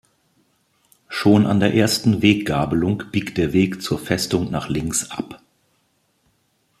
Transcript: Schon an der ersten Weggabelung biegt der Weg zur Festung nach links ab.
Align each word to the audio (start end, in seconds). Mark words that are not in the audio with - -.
Schon 1.09 1.45
an 1.45 1.59
der 1.59 1.75
ersten 1.75 2.23
Weggabelung 2.23 3.03
biegt 3.11 3.37
der 3.37 3.53
Weg 3.53 3.83
zur 3.83 3.99
Festung 3.99 4.49
nach 4.49 4.67
links 4.67 5.11
ab. 5.11 5.43